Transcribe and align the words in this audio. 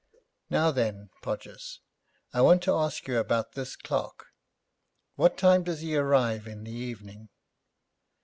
'Now 0.49 0.71
then, 0.71 1.11
Podgers, 1.21 1.79
I 2.33 2.41
want 2.41 2.63
to 2.63 2.73
ask 2.73 3.07
you 3.07 3.19
about 3.19 3.51
this 3.51 3.75
clerk. 3.75 4.33
What 5.13 5.37
time 5.37 5.61
does 5.61 5.81
he 5.81 5.95
arrive 5.95 6.47
in 6.47 6.63
the 6.63 6.71
evening?' 6.71 7.29